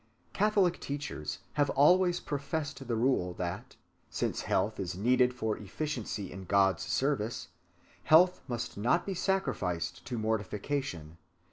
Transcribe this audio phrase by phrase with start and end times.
[0.33, 3.75] Catholic teachers have always professed the rule that,
[4.09, 7.49] since health is needed for efficiency in God's service,
[8.05, 11.19] health must not be sacrificed to mortification.